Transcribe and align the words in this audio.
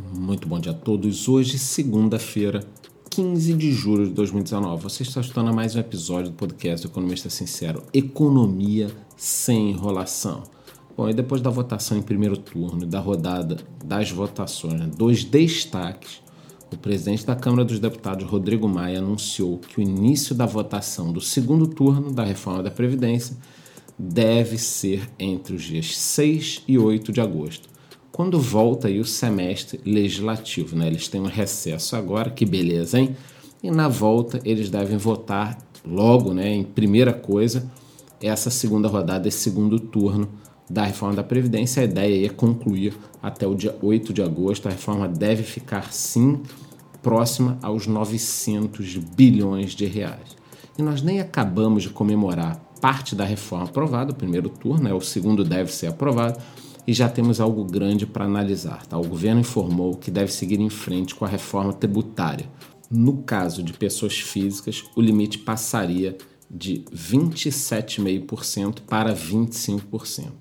Muito 0.00 0.46
bom 0.46 0.60
dia 0.60 0.70
a 0.70 0.74
todos. 0.74 1.26
Hoje, 1.26 1.58
segunda-feira, 1.58 2.64
15 3.10 3.52
de 3.54 3.72
julho 3.72 4.06
de 4.06 4.12
2019. 4.12 4.80
Você 4.84 5.02
está 5.02 5.20
escutando 5.20 5.52
mais 5.52 5.74
um 5.74 5.80
episódio 5.80 6.30
do 6.30 6.36
podcast 6.36 6.86
do 6.86 6.90
Economista 6.92 7.28
Sincero: 7.28 7.82
Economia 7.92 8.92
sem 9.16 9.70
enrolação. 9.70 10.44
Bom, 10.96 11.08
e 11.08 11.12
depois 11.12 11.42
da 11.42 11.50
votação 11.50 11.98
em 11.98 12.02
primeiro 12.02 12.36
turno 12.36 12.86
da 12.86 13.00
rodada 13.00 13.56
das 13.84 14.08
votações, 14.12 14.74
né, 14.74 14.86
dos 14.86 15.24
destaques, 15.24 16.22
o 16.72 16.76
presidente 16.76 17.26
da 17.26 17.34
Câmara 17.34 17.64
dos 17.64 17.80
Deputados, 17.80 18.24
Rodrigo 18.24 18.68
Maia, 18.68 19.00
anunciou 19.00 19.58
que 19.58 19.80
o 19.80 19.82
início 19.82 20.32
da 20.32 20.46
votação 20.46 21.12
do 21.12 21.20
segundo 21.20 21.66
turno 21.66 22.12
da 22.12 22.22
reforma 22.22 22.62
da 22.62 22.70
Previdência 22.70 23.36
deve 23.98 24.58
ser 24.58 25.10
entre 25.18 25.56
os 25.56 25.62
dias 25.64 25.96
6 25.96 26.62
e 26.68 26.78
8 26.78 27.10
de 27.10 27.20
agosto 27.20 27.77
quando 28.18 28.40
volta 28.40 28.88
aí 28.88 28.98
o 28.98 29.04
semestre 29.04 29.80
legislativo, 29.86 30.74
né? 30.74 30.88
Eles 30.88 31.06
têm 31.06 31.20
um 31.20 31.26
recesso 31.26 31.94
agora, 31.94 32.28
que 32.28 32.44
beleza, 32.44 32.98
hein? 32.98 33.16
E 33.62 33.70
na 33.70 33.86
volta 33.86 34.40
eles 34.44 34.68
devem 34.68 34.96
votar 34.96 35.56
logo, 35.86 36.34
né, 36.34 36.52
em 36.52 36.64
primeira 36.64 37.12
coisa, 37.12 37.70
essa 38.20 38.50
segunda 38.50 38.88
rodada, 38.88 39.28
esse 39.28 39.38
segundo 39.38 39.78
turno 39.78 40.28
da 40.68 40.82
reforma 40.82 41.14
da 41.14 41.22
Previdência. 41.22 41.80
A 41.80 41.84
ideia 41.84 42.26
é 42.26 42.28
concluir 42.28 42.98
até 43.22 43.46
o 43.46 43.54
dia 43.54 43.76
8 43.80 44.12
de 44.12 44.20
agosto. 44.20 44.66
A 44.66 44.72
reforma 44.72 45.06
deve 45.06 45.44
ficar, 45.44 45.92
sim, 45.92 46.42
próxima 47.00 47.56
aos 47.62 47.86
900 47.86 48.96
bilhões 48.96 49.76
de 49.76 49.86
reais. 49.86 50.36
E 50.76 50.82
nós 50.82 51.02
nem 51.02 51.20
acabamos 51.20 51.84
de 51.84 51.90
comemorar 51.90 52.60
parte 52.80 53.14
da 53.14 53.24
reforma 53.24 53.66
aprovada, 53.66 54.10
o 54.10 54.16
primeiro 54.16 54.48
turno, 54.48 54.82
né, 54.82 54.92
o 54.92 55.00
segundo 55.00 55.44
deve 55.44 55.70
ser 55.70 55.86
aprovado 55.86 56.40
e 56.88 56.92
já 56.94 57.06
temos 57.06 57.38
algo 57.38 57.64
grande 57.66 58.06
para 58.06 58.24
analisar. 58.24 58.86
Tá? 58.86 58.96
O 58.96 59.06
governo 59.06 59.42
informou 59.42 59.94
que 59.94 60.10
deve 60.10 60.32
seguir 60.32 60.58
em 60.58 60.70
frente 60.70 61.14
com 61.14 61.26
a 61.26 61.28
reforma 61.28 61.70
tributária. 61.70 62.50
No 62.90 63.18
caso 63.24 63.62
de 63.62 63.74
pessoas 63.74 64.18
físicas, 64.18 64.84
o 64.96 65.02
limite 65.02 65.36
passaria 65.36 66.16
de 66.50 66.82
27,5% 66.90 68.80
para 68.88 69.14
25%. 69.14 70.32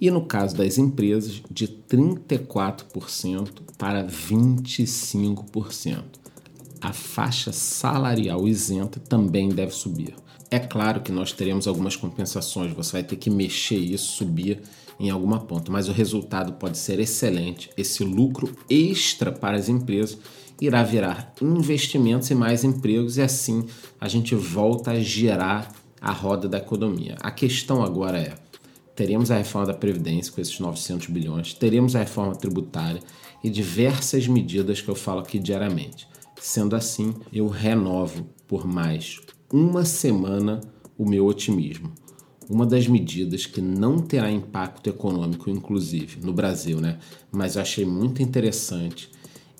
E 0.00 0.10
no 0.10 0.26
caso 0.26 0.56
das 0.56 0.76
empresas, 0.76 1.40
de 1.48 1.68
34% 1.68 3.60
para 3.78 4.04
25%. 4.04 6.02
A 6.80 6.92
faixa 6.92 7.52
salarial 7.52 8.48
isenta 8.48 8.98
também 8.98 9.50
deve 9.50 9.70
subir. 9.70 10.16
É 10.50 10.58
claro 10.58 11.00
que 11.00 11.10
nós 11.10 11.32
teremos 11.32 11.66
algumas 11.66 11.96
compensações, 11.96 12.72
você 12.72 12.92
vai 12.92 13.02
ter 13.02 13.16
que 13.16 13.28
mexer 13.28 13.78
isso, 13.78 14.16
subir 14.16 14.62
em 14.98 15.10
alguma 15.10 15.40
ponta, 15.40 15.72
mas 15.72 15.88
o 15.88 15.92
resultado 15.92 16.54
pode 16.54 16.78
ser 16.78 17.00
excelente. 17.00 17.68
Esse 17.76 18.04
lucro 18.04 18.56
extra 18.70 19.32
para 19.32 19.56
as 19.56 19.68
empresas 19.68 20.18
irá 20.60 20.82
virar 20.82 21.34
investimentos 21.42 22.30
e 22.30 22.34
mais 22.34 22.64
empregos, 22.64 23.18
e 23.18 23.22
assim 23.22 23.66
a 24.00 24.08
gente 24.08 24.34
volta 24.34 24.92
a 24.92 25.00
girar 25.00 25.72
a 26.00 26.12
roda 26.12 26.48
da 26.48 26.58
economia. 26.58 27.16
A 27.20 27.30
questão 27.30 27.82
agora 27.82 28.18
é: 28.18 28.34
teremos 28.94 29.30
a 29.30 29.36
reforma 29.36 29.66
da 29.66 29.74
Previdência 29.74 30.32
com 30.32 30.40
esses 30.40 30.58
900 30.58 31.08
bilhões, 31.08 31.54
teremos 31.54 31.96
a 31.96 32.00
reforma 32.00 32.34
tributária 32.34 33.02
e 33.42 33.50
diversas 33.50 34.26
medidas 34.26 34.80
que 34.80 34.88
eu 34.88 34.94
falo 34.94 35.20
aqui 35.20 35.38
diariamente. 35.38 36.08
Sendo 36.40 36.76
assim, 36.76 37.14
eu 37.32 37.48
renovo 37.48 38.28
por 38.46 38.66
mais 38.66 39.20
uma 39.52 39.84
semana 39.84 40.60
o 40.98 41.08
meu 41.08 41.26
otimismo 41.26 41.92
uma 42.48 42.64
das 42.64 42.86
medidas 42.86 43.44
que 43.44 43.60
não 43.60 43.98
terá 43.98 44.30
impacto 44.30 44.88
econômico, 44.88 45.50
inclusive, 45.50 46.20
no 46.24 46.32
Brasil, 46.32 46.80
né? 46.80 46.98
Mas 47.30 47.56
eu 47.56 47.62
achei 47.62 47.84
muito 47.84 48.22
interessante 48.22 49.10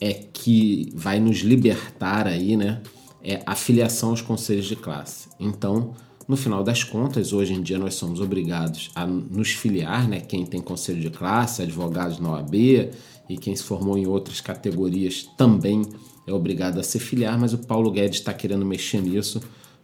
é 0.00 0.12
que 0.32 0.90
vai 0.94 1.20
nos 1.20 1.38
libertar 1.38 2.26
aí, 2.26 2.56
né? 2.56 2.82
É 3.22 3.40
a 3.46 3.54
filiação 3.54 4.10
aos 4.10 4.20
conselhos 4.20 4.66
de 4.66 4.74
classe. 4.74 5.28
Então, 5.38 5.94
no 6.26 6.36
final 6.36 6.64
das 6.64 6.82
contas, 6.82 7.32
hoje 7.32 7.54
em 7.54 7.62
dia 7.62 7.78
nós 7.78 7.94
somos 7.94 8.20
obrigados 8.20 8.90
a 8.96 9.06
nos 9.06 9.50
filiar, 9.50 10.08
né? 10.08 10.18
Quem 10.18 10.44
tem 10.44 10.60
conselho 10.60 11.00
de 11.00 11.10
classe, 11.10 11.62
advogados 11.62 12.18
na 12.18 12.32
OAB 12.32 12.54
e 13.28 13.36
quem 13.40 13.54
se 13.54 13.62
formou 13.62 13.96
em 13.96 14.06
outras 14.06 14.40
categorias 14.40 15.28
também 15.36 15.82
é 16.26 16.32
obrigado 16.32 16.78
a 16.78 16.82
se 16.82 16.98
filiar, 16.98 17.38
mas 17.38 17.52
o 17.52 17.58
Paulo 17.58 17.90
Guedes 17.90 18.18
está 18.18 18.32
querendo 18.32 18.66
mexer 18.66 19.00
nisso, 19.00 19.40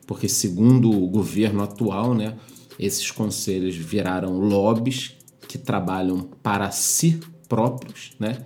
porque 0.09 0.27
segundo 0.27 0.91
o 0.91 1.07
governo 1.07 1.63
atual, 1.63 2.15
né? 2.15 2.35
Esses 2.79 3.11
conselhos 3.11 3.77
viraram 3.77 4.39
lobbies 4.39 5.13
que 5.47 5.59
trabalham 5.59 6.31
para 6.43 6.71
si 6.71 7.21
próprios, 7.47 8.13
né? 8.19 8.39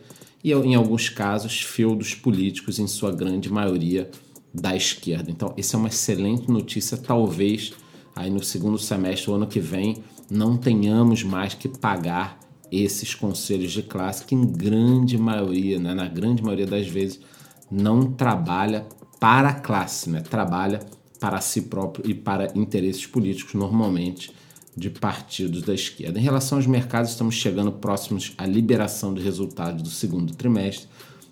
E 0.43 0.53
em 0.53 0.75
alguns 0.75 1.09
casos, 1.09 1.62
feudos 1.62 2.17
políticos, 2.17 2.81
em 2.81 2.89
sua 2.89 3.12
grande 3.12 3.49
maioria 3.49 4.11
da 4.53 4.75
esquerda. 4.75 5.31
Então, 5.31 5.55
essa 5.56 5.77
é 5.77 5.78
uma 5.78 5.89
excelente 5.89 6.50
notícia. 6.50 6.97
Talvez 6.97 7.73
aí 8.17 8.29
no 8.29 8.43
segundo 8.43 8.77
semestre, 8.77 9.31
o 9.31 9.34
ano 9.34 9.47
que 9.47 9.61
vem, 9.61 10.03
não 10.29 10.56
tenhamos 10.56 11.23
mais 11.23 11.55
que 11.55 11.69
pagar 11.69 12.41
esses 12.73 13.15
conselhos 13.15 13.71
de 13.71 13.84
classe 13.84 14.25
que, 14.25 14.34
em 14.34 14.44
grande 14.44 15.17
maioria, 15.17 15.79
né, 15.79 15.94
na 15.94 16.09
grande 16.09 16.43
maioria 16.43 16.67
das 16.67 16.89
vezes, 16.89 17.21
não 17.71 18.11
trabalha 18.11 18.84
para 19.21 19.50
a 19.50 19.55
classe, 19.55 20.11
né? 20.11 20.21
trabalha 20.21 20.81
para 21.22 21.41
si 21.41 21.62
próprio 21.62 22.10
e 22.10 22.15
para 22.15 22.50
interesses 22.59 23.06
políticos, 23.06 23.55
normalmente 23.55 24.33
de 24.77 24.91
partidos 24.91 25.62
da 25.62 25.72
esquerda. 25.72 26.19
Em 26.19 26.22
relação 26.22 26.59
aos 26.59 26.66
mercados, 26.66 27.12
estamos 27.12 27.37
chegando 27.37 27.71
próximos 27.71 28.33
à 28.37 28.44
liberação 28.44 29.15
de 29.15 29.22
resultados 29.22 29.82
do 29.82 29.88
segundo 29.88 30.34
trimestre. 30.34 30.88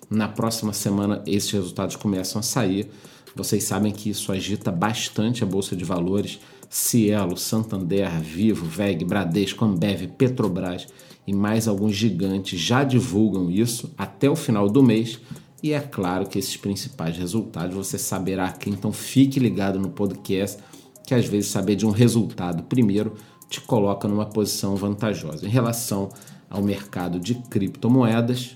Na 0.09 0.29
próxima 0.29 0.71
semana, 0.71 1.21
esses 1.27 1.51
resultados 1.51 1.97
começam 1.97 2.39
a 2.39 2.41
sair. 2.41 2.89
Vocês 3.35 3.65
sabem 3.65 3.91
que 3.91 4.09
isso 4.09 4.31
agita 4.31 4.71
bastante 4.71 5.43
a 5.43 5.45
bolsa 5.45 5.75
de 5.75 5.83
valores. 5.83 6.39
Cielo, 6.69 7.35
Santander, 7.35 8.17
Vivo, 8.21 8.65
VEG, 8.65 9.03
Bradesco, 9.03 9.65
Ambev, 9.65 10.07
Petrobras 10.17 10.87
e 11.27 11.33
mais 11.33 11.67
alguns 11.67 11.97
gigantes 11.97 12.57
já 12.57 12.85
divulgam 12.85 13.51
isso 13.51 13.91
até 13.97 14.29
o 14.29 14.37
final 14.37 14.69
do 14.69 14.81
mês. 14.81 15.19
E 15.63 15.73
é 15.73 15.79
claro 15.79 16.27
que 16.27 16.39
esses 16.39 16.57
principais 16.57 17.17
resultados 17.17 17.75
você 17.75 17.97
saberá 17.97 18.47
aqui, 18.47 18.69
então 18.69 18.91
fique 18.91 19.39
ligado 19.39 19.79
no 19.79 19.89
podcast, 19.89 20.57
que 21.05 21.13
às 21.13 21.25
vezes 21.25 21.51
saber 21.51 21.75
de 21.75 21.85
um 21.85 21.91
resultado 21.91 22.63
primeiro 22.63 23.15
te 23.47 23.61
coloca 23.61 24.07
numa 24.07 24.25
posição 24.25 24.75
vantajosa. 24.75 25.45
Em 25.45 25.49
relação 25.49 26.09
ao 26.49 26.63
mercado 26.63 27.19
de 27.19 27.35
criptomoedas, 27.35 28.55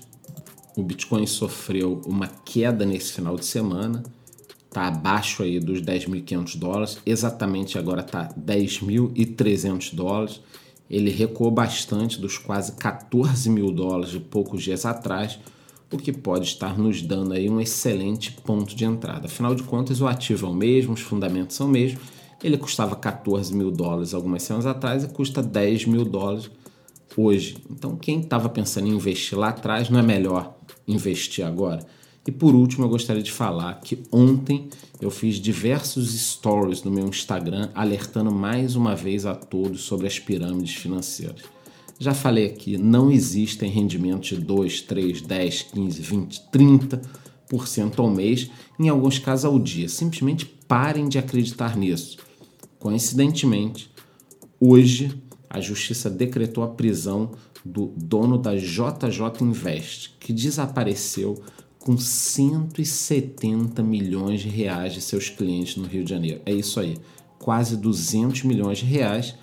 o 0.76 0.82
Bitcoin 0.82 1.26
sofreu 1.26 2.02
uma 2.06 2.26
queda 2.26 2.84
nesse 2.84 3.12
final 3.12 3.36
de 3.36 3.44
semana, 3.44 4.02
está 4.66 4.88
abaixo 4.88 5.42
aí 5.42 5.60
dos 5.60 5.80
10.500 5.80 6.58
dólares, 6.58 6.98
exatamente 7.06 7.78
agora 7.78 8.00
está 8.00 8.28
10.300 8.34 9.94
dólares. 9.94 10.40
Ele 10.88 11.10
recuou 11.10 11.50
bastante 11.50 12.20
dos 12.20 12.36
quase 12.38 12.72
14 12.72 13.48
mil 13.48 13.72
dólares 13.72 14.10
de 14.10 14.20
poucos 14.20 14.62
dias 14.62 14.84
atrás 14.84 15.38
o 15.90 15.96
que 15.96 16.12
pode 16.12 16.46
estar 16.46 16.78
nos 16.78 17.00
dando 17.02 17.32
aí 17.32 17.48
um 17.48 17.60
excelente 17.60 18.32
ponto 18.32 18.74
de 18.74 18.84
entrada. 18.84 19.26
Afinal 19.26 19.54
de 19.54 19.62
contas, 19.62 20.00
o 20.00 20.06
ativo 20.06 20.46
é 20.46 20.50
o 20.50 20.54
mesmo, 20.54 20.94
os 20.94 21.00
fundamentos 21.00 21.56
são 21.56 21.66
o 21.66 21.70
mesmo. 21.70 22.00
Ele 22.42 22.58
custava 22.58 22.96
14 22.96 23.54
mil 23.54 23.70
dólares 23.70 24.12
algumas 24.12 24.42
semanas 24.42 24.66
atrás 24.66 25.04
e 25.04 25.08
custa 25.08 25.42
10 25.42 25.86
mil 25.86 26.04
dólares 26.04 26.50
hoje. 27.16 27.58
Então, 27.70 27.96
quem 27.96 28.20
estava 28.20 28.48
pensando 28.48 28.88
em 28.88 28.92
investir 28.92 29.38
lá 29.38 29.48
atrás, 29.48 29.88
não 29.88 29.98
é 29.98 30.02
melhor 30.02 30.56
investir 30.86 31.44
agora? 31.44 31.86
E 32.26 32.32
por 32.32 32.54
último, 32.54 32.84
eu 32.84 32.88
gostaria 32.88 33.22
de 33.22 33.30
falar 33.30 33.80
que 33.80 34.02
ontem 34.10 34.68
eu 35.00 35.10
fiz 35.10 35.36
diversos 35.36 36.12
stories 36.12 36.82
no 36.82 36.90
meu 36.90 37.06
Instagram 37.06 37.70
alertando 37.72 38.32
mais 38.32 38.74
uma 38.74 38.96
vez 38.96 39.24
a 39.24 39.34
todos 39.34 39.82
sobre 39.82 40.08
as 40.08 40.18
pirâmides 40.18 40.74
financeiras. 40.74 41.55
Já 41.98 42.12
falei 42.12 42.46
aqui, 42.46 42.76
não 42.76 43.10
existem 43.10 43.70
rendimentos 43.70 44.28
de 44.28 44.36
2, 44.36 44.82
3, 44.82 45.22
10, 45.22 45.62
15, 45.62 46.02
20, 46.02 46.42
30% 46.52 47.98
ao 47.98 48.10
mês, 48.10 48.50
em 48.78 48.88
alguns 48.88 49.18
casos 49.18 49.46
ao 49.46 49.58
dia. 49.58 49.88
Simplesmente 49.88 50.44
parem 50.44 51.08
de 51.08 51.18
acreditar 51.18 51.76
nisso. 51.76 52.18
Coincidentemente, 52.78 53.90
hoje 54.60 55.10
a 55.48 55.58
justiça 55.60 56.10
decretou 56.10 56.62
a 56.62 56.68
prisão 56.68 57.30
do 57.64 57.92
dono 57.96 58.36
da 58.36 58.54
JJ 58.54 59.40
Invest, 59.40 60.14
que 60.20 60.32
desapareceu 60.32 61.42
com 61.78 61.96
170 61.96 63.82
milhões 63.82 64.40
de 64.42 64.48
reais 64.48 64.92
de 64.92 65.00
seus 65.00 65.30
clientes 65.30 65.76
no 65.76 65.86
Rio 65.86 66.04
de 66.04 66.10
Janeiro. 66.10 66.42
É 66.44 66.52
isso 66.52 66.78
aí, 66.78 66.98
quase 67.38 67.76
200 67.76 68.42
milhões 68.42 68.78
de 68.78 68.84
reais 68.84 69.34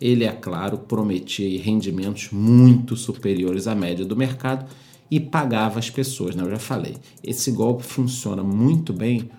ele, 0.00 0.24
é 0.24 0.32
claro, 0.32 0.78
prometia 0.78 1.60
rendimentos 1.62 2.30
muito 2.32 2.96
superiores 2.96 3.66
à 3.66 3.74
média 3.74 4.04
do 4.04 4.16
mercado 4.16 4.66
e 5.10 5.20
pagava 5.20 5.78
as 5.78 5.90
pessoas, 5.90 6.34
né? 6.34 6.42
Eu 6.42 6.50
já 6.50 6.58
falei. 6.58 6.96
Esse 7.22 7.50
golpe 7.50 7.82
funciona 7.82 8.42
muito 8.42 8.92
bem 8.92 9.30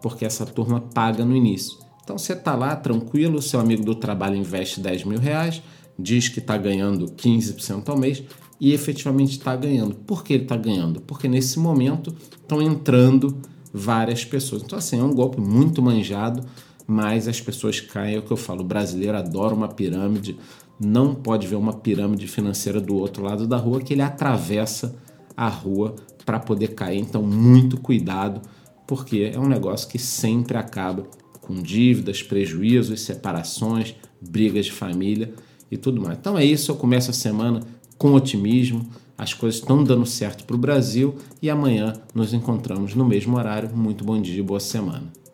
porque 0.00 0.24
essa 0.24 0.46
turma 0.46 0.80
paga 0.80 1.24
no 1.24 1.36
início. 1.36 1.78
Então 2.02 2.16
você 2.16 2.32
está 2.32 2.54
lá 2.54 2.76
tranquilo, 2.76 3.42
seu 3.42 3.58
amigo 3.58 3.84
do 3.84 3.94
trabalho 3.94 4.36
investe 4.36 4.80
10 4.80 5.04
mil 5.04 5.18
reais, 5.18 5.60
diz 5.98 6.28
que 6.28 6.38
está 6.38 6.56
ganhando 6.56 7.06
15% 7.06 7.88
ao 7.88 7.98
mês, 7.98 8.22
e 8.60 8.72
efetivamente 8.72 9.32
está 9.32 9.54
ganhando. 9.54 9.94
Por 9.94 10.24
que 10.24 10.32
ele 10.32 10.44
está 10.44 10.56
ganhando? 10.56 11.00
Porque 11.00 11.28
nesse 11.28 11.58
momento 11.58 12.14
estão 12.32 12.62
entrando 12.62 13.36
várias 13.72 14.24
pessoas. 14.24 14.62
Então, 14.62 14.78
assim, 14.78 14.98
é 14.98 15.02
um 15.02 15.12
golpe 15.12 15.40
muito 15.40 15.82
manjado, 15.82 16.44
mas 16.86 17.26
as 17.26 17.40
pessoas 17.40 17.80
caem. 17.80 18.16
É 18.16 18.18
o 18.18 18.22
que 18.22 18.32
eu 18.32 18.36
falo: 18.36 18.60
o 18.60 18.64
brasileiro 18.64 19.16
adora 19.16 19.54
uma 19.54 19.68
pirâmide, 19.68 20.38
não 20.78 21.14
pode 21.14 21.46
ver 21.46 21.56
uma 21.56 21.72
pirâmide 21.72 22.26
financeira 22.26 22.80
do 22.80 22.94
outro 22.96 23.22
lado 23.22 23.46
da 23.46 23.56
rua, 23.56 23.80
que 23.80 23.94
ele 23.94 24.02
atravessa 24.02 24.96
a 25.36 25.48
rua 25.48 25.96
para 26.24 26.38
poder 26.38 26.74
cair. 26.74 26.98
Então, 26.98 27.22
muito 27.22 27.78
cuidado, 27.80 28.40
porque 28.86 29.30
é 29.34 29.38
um 29.38 29.48
negócio 29.48 29.88
que 29.88 29.98
sempre 29.98 30.56
acaba 30.56 31.06
com 31.40 31.54
dívidas, 31.54 32.22
prejuízos, 32.22 33.00
separações, 33.02 33.94
brigas 34.20 34.66
de 34.66 34.72
família 34.72 35.32
e 35.70 35.76
tudo 35.76 36.00
mais. 36.00 36.18
Então 36.18 36.36
é 36.36 36.44
isso, 36.44 36.72
eu 36.72 36.76
começo 36.76 37.10
a 37.10 37.14
semana 37.14 37.60
com 37.96 38.12
otimismo. 38.14 38.86
As 39.16 39.32
coisas 39.32 39.60
estão 39.60 39.82
dando 39.82 40.04
certo 40.04 40.44
para 40.44 40.56
o 40.56 40.58
Brasil 40.58 41.16
e 41.40 41.48
amanhã 41.48 41.94
nos 42.14 42.34
encontramos 42.34 42.94
no 42.94 43.04
mesmo 43.04 43.36
horário. 43.36 43.74
Muito 43.74 44.04
bom 44.04 44.20
dia 44.20 44.40
e 44.40 44.42
boa 44.42 44.60
semana. 44.60 45.25